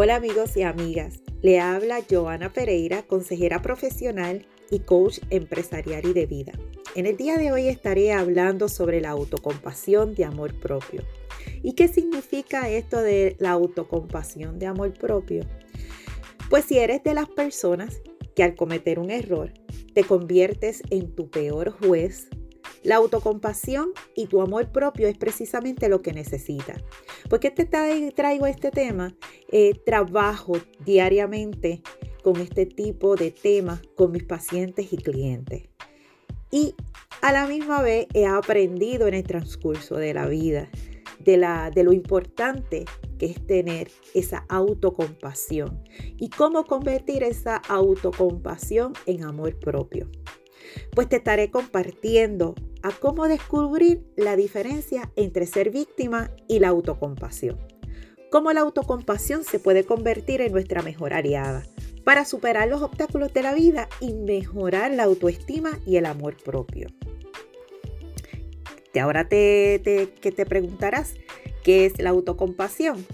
Hola 0.00 0.14
amigos 0.14 0.56
y 0.56 0.62
amigas, 0.62 1.24
le 1.42 1.58
habla 1.58 2.04
Joana 2.08 2.52
Pereira, 2.52 3.02
consejera 3.02 3.62
profesional 3.62 4.46
y 4.70 4.78
coach 4.78 5.18
empresarial 5.30 6.06
y 6.06 6.12
de 6.12 6.24
vida. 6.24 6.52
En 6.94 7.06
el 7.06 7.16
día 7.16 7.36
de 7.36 7.50
hoy 7.50 7.66
estaré 7.66 8.12
hablando 8.12 8.68
sobre 8.68 9.00
la 9.00 9.10
autocompasión 9.10 10.14
de 10.14 10.24
amor 10.24 10.54
propio. 10.60 11.02
¿Y 11.64 11.72
qué 11.72 11.88
significa 11.88 12.68
esto 12.68 13.02
de 13.02 13.34
la 13.40 13.50
autocompasión 13.50 14.60
de 14.60 14.66
amor 14.66 14.92
propio? 14.92 15.44
Pues 16.48 16.66
si 16.66 16.78
eres 16.78 17.02
de 17.02 17.14
las 17.14 17.28
personas 17.28 18.00
que 18.36 18.44
al 18.44 18.54
cometer 18.54 19.00
un 19.00 19.10
error 19.10 19.52
te 19.94 20.04
conviertes 20.04 20.80
en 20.90 21.12
tu 21.12 21.28
peor 21.28 21.70
juez, 21.70 22.28
la 22.84 22.94
autocompasión 22.94 23.90
y 24.14 24.26
tu 24.28 24.40
amor 24.40 24.70
propio 24.70 25.08
es 25.08 25.18
precisamente 25.18 25.88
lo 25.88 26.02
que 26.02 26.12
necesitas. 26.12 26.84
¿Por 27.28 27.40
qué 27.40 27.50
te 27.50 27.64
traigo 27.64 28.46
este 28.46 28.70
tema? 28.70 29.16
Eh, 29.50 29.72
trabajo 29.84 30.58
diariamente 30.84 31.82
con 32.22 32.36
este 32.36 32.66
tipo 32.66 33.16
de 33.16 33.30
temas 33.30 33.80
con 33.96 34.12
mis 34.12 34.24
pacientes 34.24 34.92
y 34.92 34.98
clientes. 34.98 35.68
Y 36.50 36.74
a 37.22 37.32
la 37.32 37.46
misma 37.46 37.82
vez 37.82 38.06
he 38.14 38.26
aprendido 38.26 39.06
en 39.06 39.14
el 39.14 39.24
transcurso 39.24 39.96
de 39.96 40.14
la 40.14 40.26
vida 40.26 40.68
de, 41.20 41.36
la, 41.36 41.70
de 41.70 41.82
lo 41.82 41.92
importante 41.92 42.84
que 43.18 43.26
es 43.26 43.46
tener 43.46 43.90
esa 44.14 44.44
autocompasión 44.48 45.82
y 46.16 46.30
cómo 46.30 46.64
convertir 46.64 47.22
esa 47.22 47.56
autocompasión 47.56 48.92
en 49.06 49.24
amor 49.24 49.58
propio. 49.58 50.10
Pues 50.94 51.08
te 51.08 51.16
estaré 51.16 51.50
compartiendo 51.50 52.54
a 52.82 52.92
cómo 52.92 53.26
descubrir 53.26 54.04
la 54.16 54.36
diferencia 54.36 55.10
entre 55.16 55.46
ser 55.46 55.70
víctima 55.70 56.30
y 56.48 56.60
la 56.60 56.68
autocompasión. 56.68 57.58
Cómo 58.30 58.52
la 58.52 58.60
autocompasión 58.60 59.42
se 59.42 59.58
puede 59.58 59.84
convertir 59.84 60.42
en 60.42 60.52
nuestra 60.52 60.82
mejor 60.82 61.14
aliada 61.14 61.64
para 62.04 62.24
superar 62.24 62.68
los 62.68 62.82
obstáculos 62.82 63.32
de 63.32 63.42
la 63.42 63.54
vida 63.54 63.88
y 64.00 64.12
mejorar 64.12 64.92
la 64.92 65.04
autoestima 65.04 65.78
y 65.86 65.96
el 65.96 66.06
amor 66.06 66.36
propio. 66.36 66.88
ahora 69.00 69.28
te, 69.28 69.80
que 70.20 70.32
te 70.32 70.44
preguntarás, 70.44 71.14
¿qué 71.62 71.86
es 71.86 72.00
la 72.00 72.10
autocompasión? 72.10 73.06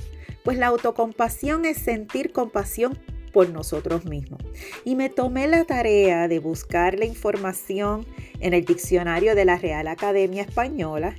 Pues 0.42 0.58
la 0.58 0.68
autocompasión 0.68 1.64
es 1.64 1.78
sentir 1.78 2.32
compasión 2.32 2.98
por 3.32 3.50
nosotros 3.50 4.06
mismos. 4.06 4.40
Y 4.84 4.94
me 4.94 5.10
tomé 5.10 5.46
la 5.46 5.64
tarea 5.64 6.26
de 6.26 6.38
buscar 6.38 6.98
la 6.98 7.04
información 7.04 8.06
en 8.40 8.54
el 8.54 8.64
diccionario 8.64 9.34
de 9.34 9.44
la 9.44 9.58
Real 9.58 9.88
Academia 9.88 10.42
Española 10.42 11.14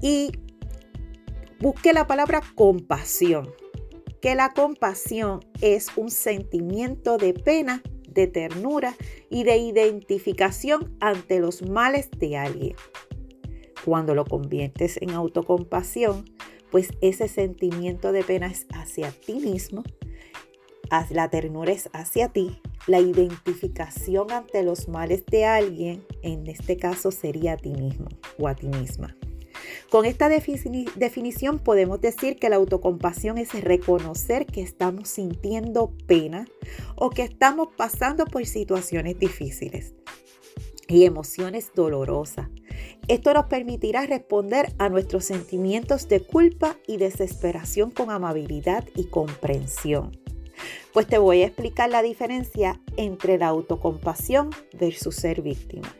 y 0.00 0.32
busqué 1.60 1.92
la 1.92 2.06
palabra 2.06 2.42
compasión, 2.54 3.50
que 4.20 4.34
la 4.34 4.52
compasión 4.52 5.40
es 5.60 5.88
un 5.96 6.10
sentimiento 6.10 7.18
de 7.18 7.34
pena, 7.34 7.82
de 8.08 8.26
ternura 8.26 8.94
y 9.30 9.44
de 9.44 9.56
identificación 9.56 10.96
ante 11.00 11.40
los 11.40 11.62
males 11.68 12.10
de 12.18 12.36
alguien. 12.36 12.76
Cuando 13.84 14.14
lo 14.14 14.24
conviertes 14.24 14.98
en 15.02 15.10
autocompasión, 15.10 16.24
pues 16.70 16.90
ese 17.00 17.28
sentimiento 17.28 18.12
de 18.12 18.22
pena 18.22 18.46
es 18.46 18.66
hacia 18.72 19.10
ti 19.10 19.34
mismo 19.34 19.84
la 21.10 21.28
ternura 21.28 21.72
es 21.72 21.90
hacia 21.92 22.28
ti, 22.28 22.60
la 22.86 23.00
identificación 23.00 24.30
ante 24.30 24.62
los 24.62 24.88
males 24.88 25.24
de 25.26 25.44
alguien, 25.44 26.04
en 26.22 26.46
este 26.46 26.76
caso 26.76 27.10
sería 27.10 27.54
a 27.54 27.56
ti 27.56 27.70
mismo 27.70 28.08
o 28.38 28.48
a 28.48 28.54
ti 28.54 28.68
misma. 28.68 29.16
Con 29.94 30.06
esta 30.06 30.28
definición 30.28 31.60
podemos 31.60 32.00
decir 32.00 32.34
que 32.40 32.48
la 32.48 32.56
autocompasión 32.56 33.38
es 33.38 33.52
reconocer 33.52 34.44
que 34.44 34.60
estamos 34.60 35.08
sintiendo 35.08 35.92
pena 36.08 36.46
o 36.96 37.10
que 37.10 37.22
estamos 37.22 37.68
pasando 37.76 38.24
por 38.24 38.44
situaciones 38.44 39.20
difíciles 39.20 39.94
y 40.88 41.04
emociones 41.04 41.70
dolorosas. 41.76 42.48
Esto 43.06 43.34
nos 43.34 43.46
permitirá 43.46 44.04
responder 44.04 44.72
a 44.78 44.88
nuestros 44.88 45.26
sentimientos 45.26 46.08
de 46.08 46.18
culpa 46.18 46.76
y 46.88 46.96
desesperación 46.96 47.92
con 47.92 48.10
amabilidad 48.10 48.84
y 48.96 49.04
comprensión. 49.04 50.10
Pues 50.92 51.06
te 51.06 51.18
voy 51.18 51.42
a 51.42 51.46
explicar 51.46 51.88
la 51.88 52.02
diferencia 52.02 52.80
entre 52.96 53.38
la 53.38 53.46
autocompasión 53.46 54.50
versus 54.72 55.14
ser 55.14 55.40
víctima. 55.40 55.94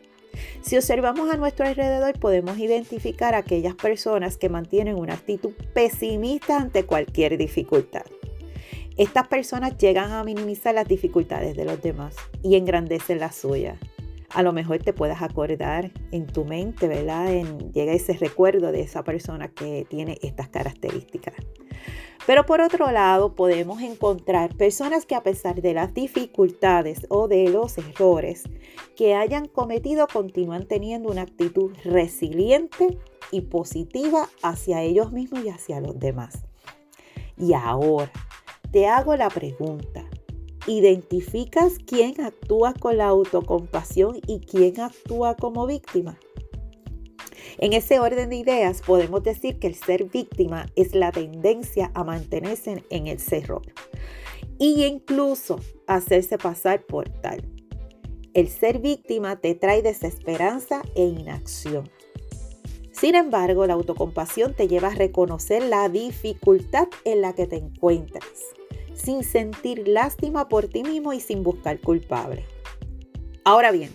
Si 0.61 0.75
observamos 0.77 1.29
a 1.31 1.37
nuestro 1.37 1.65
alrededor 1.65 2.19
podemos 2.19 2.57
identificar 2.57 3.35
a 3.35 3.39
aquellas 3.39 3.75
personas 3.75 4.37
que 4.37 4.49
mantienen 4.49 4.95
una 4.95 5.13
actitud 5.13 5.53
pesimista 5.73 6.57
ante 6.57 6.85
cualquier 6.85 7.37
dificultad. 7.37 8.03
Estas 8.97 9.27
personas 9.27 9.77
llegan 9.77 10.11
a 10.11 10.23
minimizar 10.23 10.73
las 10.73 10.87
dificultades 10.87 11.57
de 11.57 11.65
los 11.65 11.81
demás 11.81 12.15
y 12.41 12.55
engrandecen 12.55 13.19
las 13.19 13.35
suyas. 13.35 13.77
A 14.29 14.43
lo 14.43 14.53
mejor 14.53 14.79
te 14.79 14.93
puedas 14.93 15.21
acordar 15.21 15.91
en 16.11 16.27
tu 16.27 16.45
mente, 16.45 16.87
¿verdad? 16.87 17.31
llega 17.73 17.93
ese 17.93 18.13
recuerdo 18.13 18.71
de 18.71 18.81
esa 18.81 19.03
persona 19.03 19.47
que 19.49 19.85
tiene 19.89 20.17
estas 20.21 20.49
características. 20.49 21.35
Pero 22.25 22.45
por 22.45 22.59
otro 22.59 22.91
lado, 22.91 23.35
podemos 23.35 23.81
encontrar 23.81 24.55
personas 24.55 25.05
que 25.05 25.13
a 25.13 25.21
pesar 25.21 25.61
de 25.61 25.73
las 25.73 25.93
dificultades 25.93 27.05
o 27.09 27.27
de 27.27 27.49
los 27.49 27.77
errores 27.77 28.43
que 28.95 29.13
hayan 29.13 29.47
cometido, 29.47 30.07
continúan 30.07 30.67
teniendo 30.67 31.09
una 31.09 31.21
actitud 31.21 31.71
resiliente 31.83 32.97
y 33.31 33.41
positiva 33.41 34.27
hacia 34.41 34.81
ellos 34.81 35.11
mismos 35.11 35.45
y 35.45 35.49
hacia 35.49 35.79
los 35.81 35.99
demás. 35.99 36.45
Y 37.37 37.53
ahora, 37.53 38.11
te 38.71 38.87
hago 38.87 39.15
la 39.15 39.29
pregunta. 39.29 40.09
¿Identificas 40.67 41.73
quién 41.85 42.19
actúa 42.21 42.73
con 42.73 42.97
la 42.97 43.05
autocompasión 43.07 44.19
y 44.25 44.39
quién 44.39 44.79
actúa 44.79 45.35
como 45.35 45.67
víctima? 45.67 46.17
En 47.59 47.73
ese 47.73 47.99
orden 47.99 48.31
de 48.31 48.37
ideas 48.37 48.81
podemos 48.81 49.21
decir 49.21 49.59
que 49.59 49.67
el 49.67 49.75
ser 49.75 50.05
víctima 50.05 50.65
es 50.75 50.95
la 50.95 51.11
tendencia 51.11 51.91
a 51.93 52.03
mantenerse 52.03 52.83
en 52.89 53.05
el 53.05 53.19
cerro 53.19 53.61
y 54.57 54.85
incluso 54.85 55.59
hacerse 55.85 56.39
pasar 56.39 56.83
por 56.83 57.09
tal. 57.09 57.47
El 58.33 58.49
ser 58.49 58.79
víctima 58.79 59.35
te 59.35 59.53
trae 59.53 59.83
desesperanza 59.83 60.81
e 60.95 61.03
inacción. 61.03 61.89
Sin 62.91 63.13
embargo, 63.13 63.67
la 63.67 63.73
autocompasión 63.73 64.55
te 64.55 64.67
lleva 64.67 64.87
a 64.87 64.95
reconocer 64.95 65.61
la 65.63 65.87
dificultad 65.89 66.87
en 67.03 67.21
la 67.21 67.33
que 67.33 67.45
te 67.45 67.57
encuentras, 67.57 68.25
sin 68.95 69.23
sentir 69.23 69.87
lástima 69.87 70.47
por 70.47 70.67
ti 70.67 70.83
mismo 70.83 71.13
y 71.13 71.19
sin 71.19 71.43
buscar 71.43 71.79
culpable. 71.79 72.45
Ahora 73.43 73.71
bien, 73.71 73.91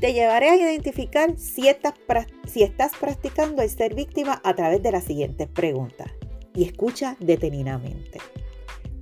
te 0.00 0.12
llevaré 0.12 0.50
a 0.50 0.56
identificar 0.56 1.38
si 1.38 1.68
estás, 1.68 1.94
si 2.46 2.62
estás 2.62 2.92
practicando 2.98 3.62
el 3.62 3.70
ser 3.70 3.94
víctima 3.94 4.40
a 4.44 4.54
través 4.54 4.82
de 4.82 4.92
las 4.92 5.04
siguientes 5.04 5.48
preguntas. 5.48 6.10
Y 6.54 6.64
escucha 6.64 7.16
detenidamente. 7.20 8.18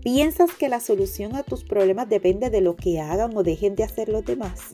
¿Piensas 0.03 0.53
que 0.53 0.69
la 0.69 0.81
solución 0.81 1.35
a 1.35 1.43
tus 1.43 1.65
problemas 1.65 2.09
depende 2.09 2.51
de 2.51 2.61
lo 2.61 2.77
que 2.77 3.01
hagan 3.01 3.37
o 3.37 3.43
dejen 3.43 3.75
de 3.75 3.85
hacer 3.85 4.09
los 4.09 4.25
demás? 4.25 4.73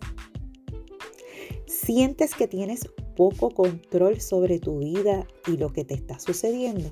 ¿Sientes 1.67 2.35
que 2.35 2.49
tienes 2.49 2.89
poco 3.17 3.51
control 3.51 4.21
sobre 4.21 4.59
tu 4.59 4.79
vida 4.79 5.27
y 5.47 5.57
lo 5.57 5.73
que 5.73 5.85
te 5.85 5.95
está 5.95 6.19
sucediendo? 6.19 6.91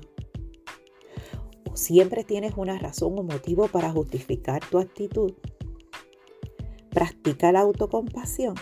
¿O 1.79 1.81
siempre 1.81 2.25
tienes 2.25 2.55
una 2.57 2.77
razón 2.77 3.17
o 3.17 3.23
motivo 3.23 3.69
para 3.69 3.89
justificar 3.89 4.61
tu 4.69 4.79
actitud? 4.79 5.31
Practica 6.89 7.53
la 7.53 7.61
autocompasión. 7.61 8.55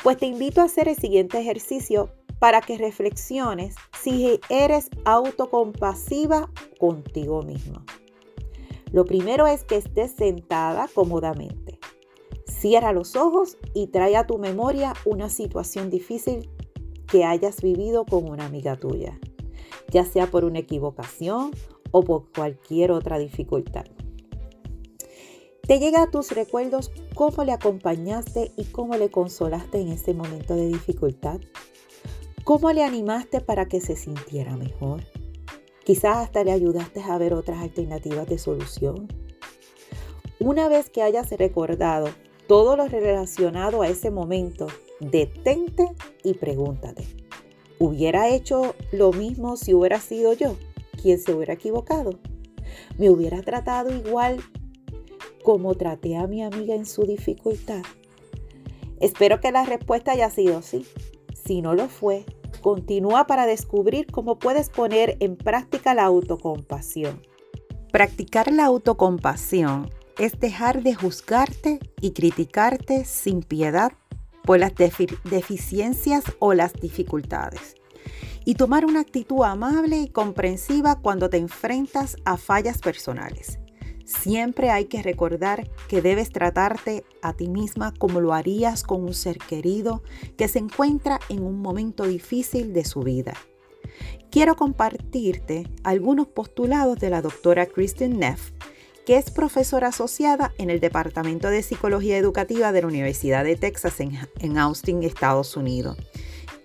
Pues 0.00 0.16
te 0.16 0.26
invito 0.26 0.60
a 0.60 0.66
hacer 0.66 0.86
el 0.86 0.94
siguiente 0.94 1.40
ejercicio 1.40 2.14
para 2.38 2.60
que 2.60 2.78
reflexiones 2.78 3.74
si 4.00 4.38
eres 4.48 4.88
autocompasiva 5.04 6.48
contigo 6.78 7.42
misma. 7.42 7.84
Lo 8.92 9.04
primero 9.04 9.48
es 9.48 9.64
que 9.64 9.74
estés 9.74 10.12
sentada 10.12 10.88
cómodamente. 10.94 11.80
Cierra 12.46 12.92
los 12.92 13.16
ojos 13.16 13.58
y 13.74 13.88
trae 13.88 14.16
a 14.16 14.28
tu 14.28 14.38
memoria 14.38 14.94
una 15.04 15.28
situación 15.28 15.90
difícil 15.90 16.50
que 17.08 17.24
hayas 17.24 17.60
vivido 17.60 18.06
con 18.06 18.30
una 18.30 18.46
amiga 18.46 18.76
tuya, 18.76 19.18
ya 19.88 20.04
sea 20.04 20.28
por 20.28 20.44
una 20.44 20.60
equivocación 20.60 21.50
o 21.90 22.02
por 22.02 22.30
cualquier 22.32 22.92
otra 22.92 23.18
dificultad. 23.18 23.84
Te 25.70 25.78
llega 25.78 26.02
a 26.02 26.10
tus 26.10 26.32
recuerdos 26.32 26.90
cómo 27.14 27.44
le 27.44 27.52
acompañaste 27.52 28.50
y 28.56 28.64
cómo 28.64 28.96
le 28.96 29.10
consolaste 29.10 29.80
en 29.80 29.88
ese 29.88 30.14
momento 30.14 30.56
de 30.56 30.66
dificultad. 30.66 31.40
¿Cómo 32.42 32.72
le 32.72 32.82
animaste 32.82 33.40
para 33.40 33.66
que 33.66 33.80
se 33.80 33.94
sintiera 33.94 34.56
mejor? 34.56 35.04
Quizás 35.84 36.16
hasta 36.16 36.42
le 36.42 36.50
ayudaste 36.50 37.02
a 37.02 37.18
ver 37.18 37.34
otras 37.34 37.58
alternativas 37.58 38.26
de 38.26 38.38
solución. 38.38 39.06
Una 40.40 40.68
vez 40.68 40.90
que 40.90 41.02
hayas 41.02 41.30
recordado 41.30 42.08
todo 42.48 42.74
lo 42.76 42.88
relacionado 42.88 43.82
a 43.82 43.88
ese 43.88 44.10
momento, 44.10 44.66
detente 44.98 45.86
y 46.24 46.34
pregúntate, 46.34 47.06
¿hubiera 47.78 48.28
hecho 48.28 48.74
lo 48.90 49.12
mismo 49.12 49.56
si 49.56 49.72
hubiera 49.72 50.00
sido 50.00 50.32
yo 50.32 50.56
quien 51.00 51.18
se 51.18 51.32
hubiera 51.34 51.54
equivocado? 51.54 52.18
¿Me 52.98 53.10
hubiera 53.10 53.42
tratado 53.42 53.94
igual 53.94 54.40
como 55.42 55.74
traté 55.74 56.16
a 56.16 56.26
mi 56.26 56.42
amiga 56.42 56.74
en 56.74 56.86
su 56.86 57.02
dificultad? 57.02 57.82
Espero 59.00 59.40
que 59.40 59.52
la 59.52 59.64
respuesta 59.64 60.12
haya 60.12 60.30
sido 60.30 60.62
sí. 60.62 60.86
Si 61.44 61.62
no 61.62 61.74
lo 61.74 61.88
fue, 61.88 62.24
continúa 62.60 63.26
para 63.26 63.46
descubrir 63.46 64.06
cómo 64.06 64.38
puedes 64.38 64.68
poner 64.68 65.16
en 65.20 65.36
práctica 65.36 65.94
la 65.94 66.04
autocompasión. 66.04 67.22
Practicar 67.90 68.52
la 68.52 68.66
autocompasión 68.66 69.90
es 70.18 70.38
dejar 70.38 70.82
de 70.82 70.94
juzgarte 70.94 71.80
y 72.00 72.12
criticarte 72.12 73.04
sin 73.04 73.40
piedad 73.40 73.92
por 74.44 74.58
las 74.58 74.72
deficiencias 74.74 76.24
o 76.38 76.54
las 76.54 76.74
dificultades 76.74 77.79
y 78.44 78.54
tomar 78.54 78.86
una 78.86 79.00
actitud 79.00 79.44
amable 79.44 79.98
y 79.98 80.08
comprensiva 80.08 81.00
cuando 81.00 81.30
te 81.30 81.36
enfrentas 81.36 82.16
a 82.24 82.36
fallas 82.36 82.78
personales. 82.78 83.58
Siempre 84.04 84.70
hay 84.70 84.86
que 84.86 85.02
recordar 85.02 85.70
que 85.88 86.02
debes 86.02 86.30
tratarte 86.30 87.04
a 87.22 87.32
ti 87.32 87.48
misma 87.48 87.94
como 87.96 88.20
lo 88.20 88.34
harías 88.34 88.82
con 88.82 89.04
un 89.04 89.14
ser 89.14 89.38
querido 89.38 90.02
que 90.36 90.48
se 90.48 90.58
encuentra 90.58 91.20
en 91.28 91.44
un 91.44 91.62
momento 91.62 92.04
difícil 92.04 92.72
de 92.72 92.84
su 92.84 93.02
vida. 93.02 93.34
Quiero 94.30 94.56
compartirte 94.56 95.68
algunos 95.84 96.26
postulados 96.26 96.98
de 96.98 97.10
la 97.10 97.22
doctora 97.22 97.66
Kristen 97.66 98.18
Neff, 98.18 98.50
que 99.06 99.16
es 99.16 99.30
profesora 99.30 99.88
asociada 99.88 100.52
en 100.58 100.70
el 100.70 100.80
Departamento 100.80 101.48
de 101.48 101.62
Psicología 101.62 102.16
Educativa 102.16 102.72
de 102.72 102.82
la 102.82 102.88
Universidad 102.88 103.44
de 103.44 103.56
Texas 103.56 104.00
en, 104.00 104.18
en 104.40 104.58
Austin, 104.58 105.02
Estados 105.02 105.56
Unidos, 105.56 105.96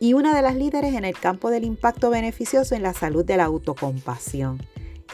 y 0.05 0.13
una 0.13 0.35
de 0.35 0.43
las 0.43 0.55
líderes 0.55 0.93
en 0.93 1.03
el 1.03 1.17
campo 1.17 1.49
del 1.49 1.63
impacto 1.63 2.11
beneficioso 2.11 2.75
en 2.75 2.83
la 2.83 2.93
salud 2.93 3.25
de 3.25 3.37
la 3.37 3.45
autocompasión. 3.45 4.61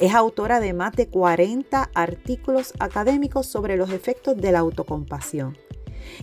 Es 0.02 0.14
autora 0.14 0.60
de 0.60 0.74
más 0.74 0.92
de 0.98 1.08
40 1.08 1.92
artículos 1.94 2.74
académicos 2.78 3.46
sobre 3.46 3.78
los 3.78 3.92
efectos 3.92 4.36
de 4.36 4.52
la 4.52 4.60
autocompasión. 4.60 5.58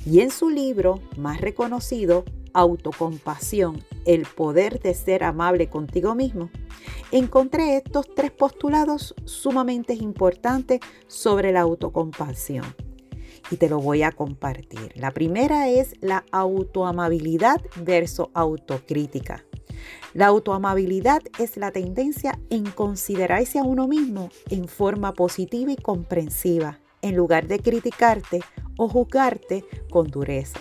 Y 0.05 0.21
en 0.21 0.31
su 0.31 0.51
libro 0.51 1.01
más 1.17 1.41
reconocido, 1.41 2.27
Autocompasión, 2.53 3.83
el 4.05 4.27
poder 4.27 4.81
de 4.81 4.93
ser 4.93 5.25
amable 5.25 5.71
contigo 5.71 6.15
mismo, 6.15 6.51
encontré 7.11 7.79
estos 7.79 8.15
tres 8.15 8.33
postulados 8.33 9.15
sumamente 9.25 9.95
importantes 9.95 10.81
sobre 11.07 11.53
la 11.53 11.61
autocompasión. 11.61 12.67
Y 13.51 13.57
te 13.57 13.69
lo 13.69 13.81
voy 13.81 14.03
a 14.03 14.13
compartir. 14.13 14.93
La 14.95 15.13
primera 15.13 15.69
es 15.69 15.95
la 16.01 16.25
autoamabilidad 16.33 17.61
versus 17.77 18.29
autocrítica. 18.35 19.45
La 20.15 20.27
autoamabilidad 20.27 21.23
es 21.39 21.57
la 21.57 21.71
tendencia 21.71 22.39
en 22.51 22.65
considerarse 22.71 23.59
a 23.59 23.63
uno 23.63 23.87
mismo 23.87 24.31
en 24.51 24.67
forma 24.67 25.13
positiva 25.13 25.73
y 25.73 25.77
comprensiva, 25.77 26.81
en 27.03 27.15
lugar 27.15 27.47
de 27.47 27.61
criticarte 27.61 28.41
o 28.77 28.89
juzgarte 28.89 29.65
con 29.91 30.09
dureza. 30.09 30.61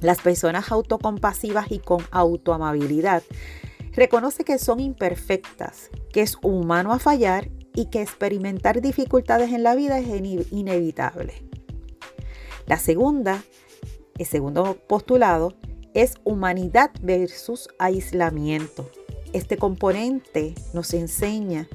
Las 0.00 0.20
personas 0.20 0.72
autocompasivas 0.72 1.70
y 1.70 1.78
con 1.78 2.02
autoamabilidad 2.10 3.22
reconoce 3.92 4.44
que 4.44 4.58
son 4.58 4.80
imperfectas, 4.80 5.90
que 6.12 6.22
es 6.22 6.38
humano 6.42 6.92
a 6.92 6.98
fallar 6.98 7.50
y 7.74 7.86
que 7.86 8.00
experimentar 8.00 8.80
dificultades 8.80 9.52
en 9.52 9.62
la 9.62 9.74
vida 9.74 9.98
es 9.98 10.08
inevitable. 10.50 11.34
La 12.70 12.78
segunda, 12.78 13.42
el 14.16 14.26
segundo 14.26 14.78
postulado, 14.86 15.54
es 15.92 16.14
humanidad 16.22 16.92
versus 17.02 17.68
aislamiento. 17.80 18.88
Este 19.32 19.56
componente 19.56 20.54
nos 20.72 20.94
enseña 20.94 21.66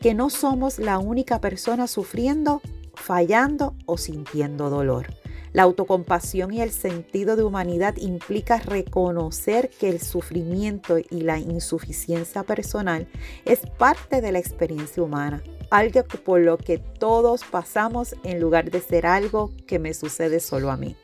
que 0.00 0.12
no 0.12 0.28
somos 0.28 0.80
la 0.80 0.98
única 0.98 1.40
persona 1.40 1.86
sufriendo, 1.86 2.62
fallando 2.96 3.76
o 3.86 3.96
sintiendo 3.96 4.70
dolor. 4.70 5.14
La 5.52 5.62
autocompasión 5.62 6.52
y 6.52 6.62
el 6.62 6.72
sentido 6.72 7.36
de 7.36 7.44
humanidad 7.44 7.96
implica 7.98 8.58
reconocer 8.58 9.70
que 9.78 9.88
el 9.88 10.00
sufrimiento 10.00 10.98
y 10.98 11.20
la 11.20 11.38
insuficiencia 11.38 12.42
personal 12.42 13.06
es 13.44 13.60
parte 13.78 14.20
de 14.20 14.32
la 14.32 14.40
experiencia 14.40 15.00
humana, 15.00 15.44
algo 15.70 16.02
por 16.24 16.40
lo 16.40 16.58
que 16.58 16.78
todos 16.78 17.44
pasamos 17.44 18.14
en 18.24 18.40
lugar 18.40 18.70
de 18.70 18.80
ser 18.80 19.06
algo 19.06 19.52
que 19.66 19.78
me 19.78 19.94
sucede 19.94 20.40
solo 20.40 20.70
a 20.70 20.76
mí. 20.76 20.96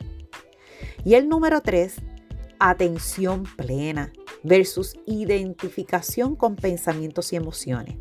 Y 1.03 1.15
el 1.15 1.29
número 1.29 1.61
tres 1.61 1.95
atención 2.59 3.43
plena 3.55 4.11
versus 4.43 4.97
identificación 5.05 6.35
con 6.35 6.55
pensamientos 6.55 7.33
y 7.33 7.35
emociones. 7.35 7.97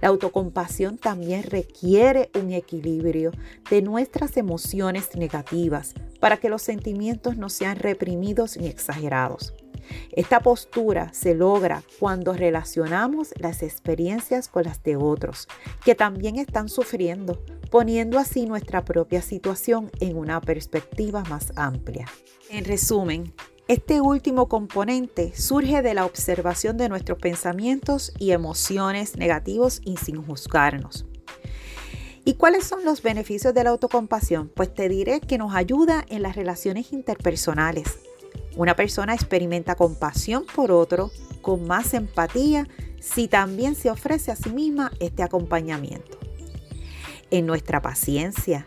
La 0.00 0.08
autocompasión 0.08 0.96
también 0.96 1.42
requiere 1.42 2.30
un 2.40 2.52
equilibrio 2.52 3.32
de 3.70 3.82
nuestras 3.82 4.36
emociones 4.36 5.14
negativas 5.16 5.94
para 6.20 6.38
que 6.38 6.48
los 6.48 6.62
sentimientos 6.62 7.36
no 7.36 7.48
sean 7.48 7.76
reprimidos 7.76 8.56
ni 8.56 8.68
exagerados. 8.68 9.54
Esta 10.12 10.40
postura 10.40 11.12
se 11.12 11.34
logra 11.34 11.82
cuando 11.98 12.32
relacionamos 12.32 13.34
las 13.38 13.62
experiencias 13.62 14.48
con 14.48 14.64
las 14.64 14.82
de 14.82 14.96
otros, 14.96 15.48
que 15.84 15.94
también 15.94 16.36
están 16.36 16.68
sufriendo, 16.68 17.42
poniendo 17.70 18.18
así 18.18 18.46
nuestra 18.46 18.84
propia 18.84 19.22
situación 19.22 19.90
en 20.00 20.16
una 20.16 20.40
perspectiva 20.40 21.22
más 21.28 21.52
amplia. 21.56 22.06
En 22.50 22.64
resumen, 22.64 23.34
este 23.68 24.00
último 24.00 24.48
componente 24.48 25.32
surge 25.34 25.82
de 25.82 25.94
la 25.94 26.04
observación 26.04 26.76
de 26.76 26.88
nuestros 26.88 27.18
pensamientos 27.18 28.12
y 28.16 28.30
emociones 28.30 29.16
negativos 29.16 29.80
y 29.84 29.96
sin 29.96 30.22
juzgarnos. 30.24 31.04
¿Y 32.24 32.34
cuáles 32.34 32.64
son 32.64 32.84
los 32.84 33.02
beneficios 33.02 33.54
de 33.54 33.64
la 33.64 33.70
autocompasión? 33.70 34.48
Pues 34.54 34.72
te 34.72 34.88
diré 34.88 35.20
que 35.20 35.38
nos 35.38 35.54
ayuda 35.54 36.04
en 36.08 36.22
las 36.22 36.36
relaciones 36.36 36.92
interpersonales. 36.92 37.98
Una 38.56 38.74
persona 38.74 39.14
experimenta 39.14 39.74
compasión 39.74 40.44
por 40.54 40.72
otro 40.72 41.10
con 41.42 41.66
más 41.66 41.92
empatía 41.94 42.66
si 43.00 43.28
también 43.28 43.74
se 43.74 43.90
ofrece 43.90 44.32
a 44.32 44.36
sí 44.36 44.50
misma 44.50 44.90
este 44.98 45.22
acompañamiento. 45.22 46.18
En 47.30 47.44
nuestra 47.46 47.82
paciencia, 47.82 48.66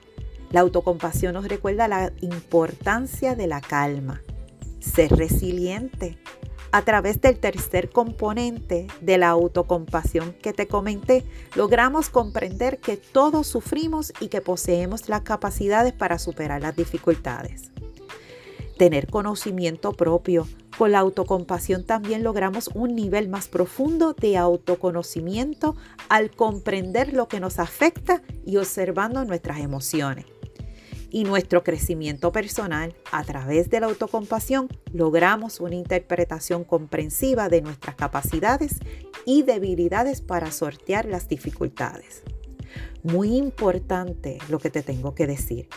la 0.51 0.61
autocompasión 0.61 1.33
nos 1.33 1.47
recuerda 1.47 1.87
la 1.87 2.13
importancia 2.21 3.35
de 3.35 3.47
la 3.47 3.61
calma 3.61 4.21
ser 4.79 5.11
resiliente. 5.11 6.17
A 6.71 6.83
través 6.83 7.19
del 7.19 7.39
tercer 7.39 7.89
componente 7.89 8.85
de 9.01 9.17
la 9.17 9.29
autocompasión 9.29 10.33
que 10.33 10.53
te 10.53 10.67
comenté, 10.67 11.25
logramos 11.55 12.09
comprender 12.11 12.79
que 12.79 12.95
todos 12.95 13.47
sufrimos 13.47 14.13
y 14.19 14.27
que 14.27 14.41
poseemos 14.41 15.09
las 15.09 15.21
capacidades 15.21 15.93
para 15.93 16.19
superar 16.19 16.61
las 16.61 16.75
dificultades. 16.75 17.71
Tener 18.79 19.07
conocimiento 19.07 19.91
propio. 19.91 20.47
Con 20.77 20.93
la 20.93 20.99
autocompasión 20.99 21.85
también 21.85 22.23
logramos 22.23 22.69
un 22.73 22.95
nivel 22.95 23.27
más 23.27 23.49
profundo 23.49 24.13
de 24.13 24.37
autoconocimiento 24.37 25.75
al 26.07 26.31
comprender 26.31 27.11
lo 27.11 27.27
que 27.27 27.41
nos 27.41 27.59
afecta 27.59 28.23
y 28.45 28.55
observando 28.55 29.25
nuestras 29.25 29.59
emociones 29.59 30.25
y 31.11 31.25
nuestro 31.25 31.61
crecimiento 31.61 32.31
personal, 32.31 32.95
a 33.11 33.23
través 33.25 33.69
de 33.69 33.81
la 33.81 33.87
autocompasión, 33.87 34.69
logramos 34.93 35.59
una 35.59 35.75
interpretación 35.75 36.63
comprensiva 36.63 37.49
de 37.49 37.61
nuestras 37.61 37.95
capacidades 37.95 38.75
y 39.25 39.43
debilidades 39.43 40.21
para 40.21 40.51
sortear 40.51 41.05
las 41.05 41.27
dificultades. 41.27 42.21
Muy 43.03 43.35
importante 43.35 44.37
lo 44.49 44.59
que 44.59 44.69
te 44.69 44.83
tengo 44.83 45.15
que 45.15 45.25
decir, 45.25 45.67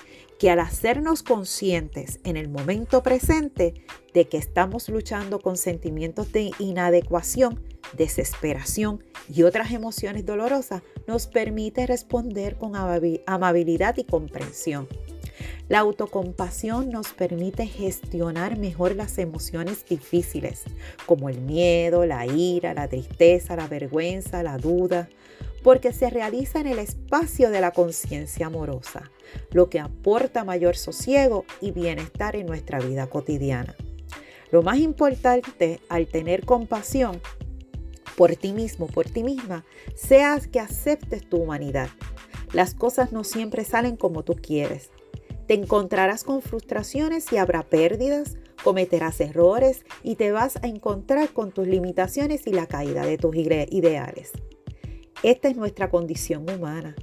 que 0.43 0.51
al 0.51 0.59
hacernos 0.59 1.23
conscientes 1.23 2.19
en 2.25 2.37
el 2.37 2.49
momento 2.49 3.05
presente 3.05 3.75
de 4.13 4.27
que 4.27 4.39
estamos 4.39 4.89
luchando 4.89 5.39
con 5.39 5.57
sentimientos 5.57 6.33
de 6.33 6.51
inadecuación, 6.59 7.63
desesperación 7.97 9.05
y 9.33 9.45
otras 9.45 9.71
emociones 9.71 10.27
dolorosas, 10.27 10.83
nos 11.07 11.29
permite 11.29 11.87
responder 11.87 12.57
con 12.57 12.73
amabilidad 13.25 13.97
y 13.99 14.03
comprensión. 14.03 14.89
La 15.69 15.79
autocompasión 15.79 16.91
nos 16.91 17.13
permite 17.13 17.69
gestionar 17.69 18.59
mejor 18.59 18.97
las 18.97 19.19
emociones 19.19 19.87
difíciles, 19.89 20.65
como 21.07 21.29
el 21.29 21.41
miedo, 21.41 22.05
la 22.05 22.27
ira, 22.27 22.75
la 22.75 22.89
tristeza, 22.89 23.55
la 23.55 23.69
vergüenza, 23.69 24.43
la 24.43 24.59
duda, 24.59 25.09
porque 25.63 25.93
se 25.93 26.11
realiza 26.11 26.61
en 26.61 26.67
el 26.67 26.79
espacio 26.79 27.51
de 27.51 27.61
la 27.61 27.71
conciencia 27.71 28.47
amorosa, 28.47 29.11
lo 29.51 29.71
que 29.71 29.81
aporta 29.81 30.45
mayor 30.45 30.77
sosiego 30.77 31.45
y 31.61 31.71
bienestar 31.71 32.37
en 32.37 32.47
nuestra 32.47 32.81
vida 32.81 33.09
cotidiana. 33.09 33.75
Lo 34.51 34.63
más 34.63 34.79
importante 34.79 35.81
al 35.89 36.07
tener 36.07 36.45
compasión 36.45 37.21
por 38.17 38.37
ti 38.37 38.53
mismo, 38.53 38.87
por 38.87 39.07
ti 39.07 39.23
misma, 39.23 39.65
seas 39.95 40.47
que 40.47 40.61
aceptes 40.61 41.29
tu 41.29 41.39
humanidad. 41.39 41.89
Las 42.53 42.75
cosas 42.75 43.13
no 43.13 43.25
siempre 43.25 43.65
salen 43.65 43.97
como 43.97 44.25
tú 44.25 44.35
quieres 44.35 44.91
te 45.47 45.55
encontrarás 45.55 46.25
con 46.25 46.41
frustraciones 46.41 47.33
y 47.33 47.37
habrá 47.37 47.63
pérdidas, 47.63 48.39
cometerás 48.63 49.21
errores 49.21 49.85
y 50.03 50.17
te 50.17 50.33
vas 50.33 50.57
a 50.57 50.67
encontrar 50.67 51.31
con 51.31 51.53
tus 51.53 51.67
limitaciones 51.67 52.47
y 52.47 52.53
la 52.53 52.67
caída 52.67 53.05
de 53.05 53.19
tus 53.19 53.37
ideales. 53.37 54.33
Esta 55.23 55.49
es 55.49 55.57
nuestra 55.57 55.89
condición 55.89 56.51
humana, 56.51 56.97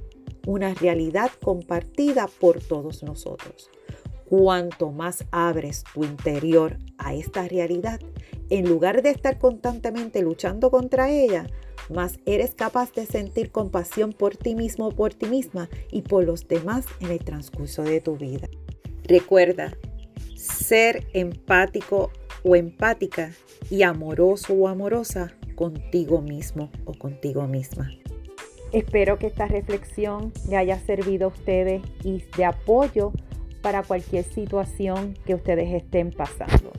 una 0.45 0.73
realidad 0.73 1.31
compartida 1.41 2.27
por 2.27 2.61
todos 2.61 3.01
nosotros. 3.01 3.69
Cuanto 4.25 4.91
más 4.91 5.23
abres 5.31 5.85
tu 5.93 6.03
interior 6.03 6.77
a 6.97 7.13
esta 7.13 7.47
realidad, 7.47 8.01
en 8.49 8.67
lugar 8.67 9.03
de 9.03 9.11
estar 9.11 9.39
constantemente 9.39 10.21
luchando 10.21 10.69
contra 10.69 11.09
ella, 11.09 11.47
más 11.89 12.19
eres 12.25 12.55
capaz 12.55 12.91
de 12.93 13.05
sentir 13.05 13.51
compasión 13.51 14.11
por 14.11 14.35
ti 14.35 14.53
mismo 14.53 14.91
por 14.91 15.13
ti 15.13 15.27
misma 15.27 15.69
y 15.89 16.01
por 16.01 16.25
los 16.25 16.45
demás 16.47 16.85
en 16.99 17.11
el 17.11 17.19
transcurso 17.19 17.83
de 17.83 18.01
tu 18.01 18.17
vida. 18.17 18.49
Recuerda, 19.05 19.77
ser 20.35 21.07
empático 21.13 22.11
o 22.43 22.57
empática 22.57 23.31
y 23.71 23.83
amoroso 23.83 24.53
o 24.53 24.67
amorosa 24.67 25.38
contigo 25.59 26.21
mismo 26.21 26.69
o 26.85 26.93
contigo 26.93 27.45
misma. 27.45 27.91
Espero 28.71 29.19
que 29.19 29.27
esta 29.27 29.45
reflexión 29.45 30.31
le 30.47 30.55
haya 30.55 30.79
servido 30.79 31.25
a 31.25 31.27
ustedes 31.27 31.81
y 32.01 32.23
de 32.37 32.45
apoyo 32.45 33.11
para 33.61 33.83
cualquier 33.83 34.23
situación 34.23 35.19
que 35.25 35.35
ustedes 35.35 35.73
estén 35.73 36.11
pasando. 36.11 36.71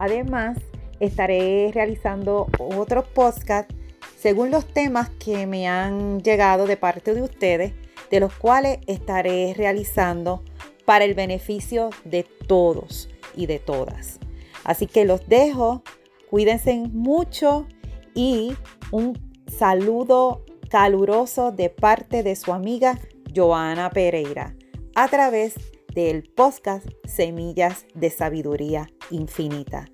Además, 0.00 0.58
estaré 0.98 1.70
realizando 1.72 2.48
otros 2.58 3.06
podcasts 3.06 3.72
según 4.18 4.50
los 4.50 4.66
temas 4.66 5.10
que 5.10 5.46
me 5.46 5.68
han 5.68 6.20
llegado 6.20 6.66
de 6.66 6.76
parte 6.76 7.14
de 7.14 7.22
ustedes, 7.22 7.74
de 8.10 8.18
los 8.18 8.34
cuales 8.34 8.80
estaré 8.88 9.54
realizando 9.56 10.42
para 10.84 11.04
el 11.04 11.14
beneficio 11.14 11.90
de 12.04 12.24
todos 12.48 13.08
y 13.36 13.46
de 13.46 13.60
todas. 13.60 14.18
Así 14.64 14.88
que 14.88 15.04
los 15.04 15.28
dejo, 15.28 15.84
cuídense 16.28 16.74
mucho 16.74 17.68
y 18.14 18.54
un 18.90 19.18
saludo 19.46 20.44
caluroso 20.68 21.52
de 21.52 21.70
parte 21.70 22.22
de 22.22 22.36
su 22.36 22.52
amiga 22.52 22.98
Joana 23.34 23.90
Pereira 23.90 24.54
a 24.94 25.08
través 25.08 25.54
del 25.94 26.24
podcast 26.24 26.86
Semillas 27.04 27.86
de 27.94 28.10
Sabiduría 28.10 28.88
Infinita. 29.10 29.86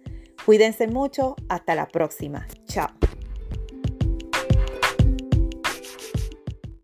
Cuídense 0.44 0.87
mucho, 0.87 1.35
hasta 1.49 1.75
la 1.75 1.88
próxima. 1.88 2.46
Chao. 2.66 2.88